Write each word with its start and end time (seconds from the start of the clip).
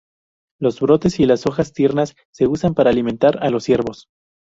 Los 0.59 0.79
brotes 0.81 1.19
y 1.19 1.27
las 1.27 1.45
hojas 1.45 1.73
tiernas 1.73 2.15
se 2.31 2.47
usan 2.47 2.73
para 2.73 2.89
alimentar 2.89 3.37
a 3.45 3.51
los 3.51 3.63
ciervos. 3.65 4.07